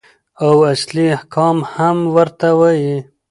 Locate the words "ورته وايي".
2.15-2.97